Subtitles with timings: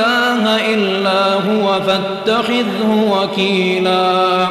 [0.00, 4.46] إله إلا هو فاتخذه وكيلا.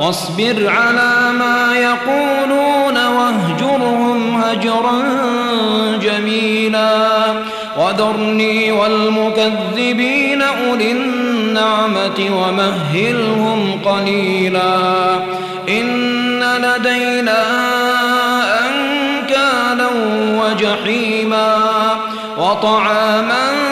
[0.00, 5.02] واصبر على ما يقولون واهجرهم هجرا
[6.02, 7.08] جميلا.
[7.78, 14.76] وذرني والمكذبين أولي النعمة ومهلهم قليلا.
[15.68, 17.42] إن لدينا
[18.60, 19.88] أنكالا
[20.42, 21.56] وجحيما.
[22.38, 23.71] وطعاما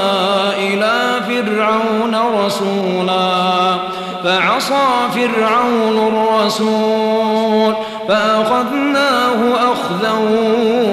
[2.45, 3.75] رسولا
[4.23, 7.73] فعصى فرعون الرسول
[8.07, 10.13] فأخذناه أخذا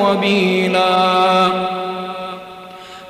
[0.01, 1.49] وبيلا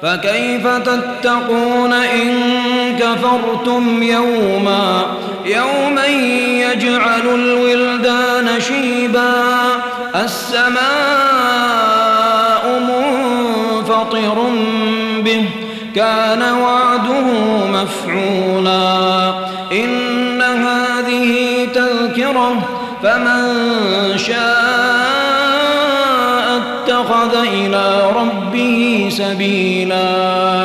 [0.03, 2.33] فكيف تتقون إن
[2.99, 5.03] كفرتم يوما
[5.45, 9.33] يوما يجعل الولدان شيبا
[10.15, 10.79] السماء
[12.89, 14.47] منفطر
[15.25, 15.45] به
[15.99, 17.27] كان وعده
[17.73, 19.35] مفعولا.
[19.73, 22.69] إن هذه تذكرة
[23.03, 23.55] فمن
[24.17, 24.39] شاء
[26.57, 30.63] اتخذ إلى ربه سبيلا.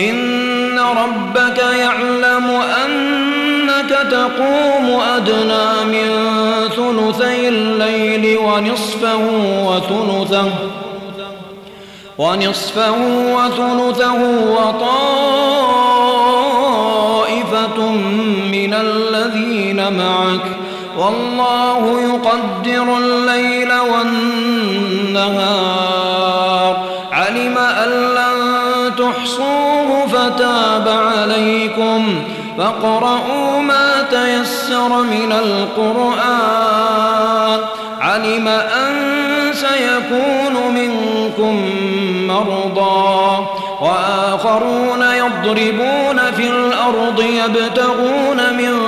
[0.00, 6.08] إن ربك يعلم أنك تقوم أدنى من
[6.68, 9.20] ثلثي الليل ونصفه
[9.64, 10.50] وثلثه.
[12.20, 12.94] ونصفه
[13.34, 15.00] وثلثه وطائفة
[18.52, 20.46] من الذين معك.
[20.98, 25.40] والله يقدر الليل والنهار.
[27.12, 28.36] علم أن لن
[28.96, 32.24] تحصوه فتاب عليكم.
[32.58, 36.80] فاقرؤوا ما تيسر من القرآن.
[38.00, 39.20] علم أن
[39.52, 41.69] سيكون منكم
[42.44, 43.46] مرضى.
[43.80, 48.78] وآخرون يضربون في الأرض يبتغون من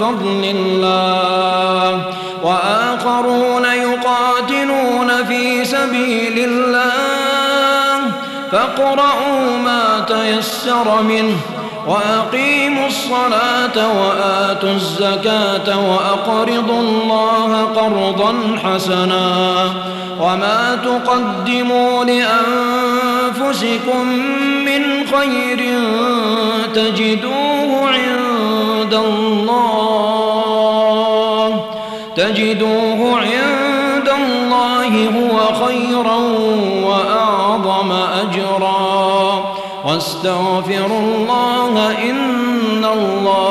[0.00, 2.04] فضل الله.
[2.42, 8.00] وآخرون يقاتلون في سبيل الله.
[8.52, 11.36] فاقرؤوا ما تيسر منه.
[11.86, 19.72] وأقيموا الصلاة وآتوا الزكاة وأقرضوا الله قرضا حسنا
[20.20, 23.66] وما تقدموا لأنفسكم
[24.64, 25.78] من خير
[26.74, 30.50] تجدوه عند الله
[32.16, 35.36] تجدوه عند الله هو
[35.66, 36.18] خيرا
[36.84, 38.79] وأعظم أجرا
[39.84, 41.74] واستغفروا الله
[42.10, 43.49] إن الله